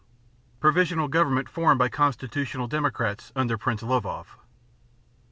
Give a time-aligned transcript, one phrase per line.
[0.59, 4.01] Provisional Government formed by Constitutional Democrats under Prince Lvov.
[4.01, 4.25] _Mar.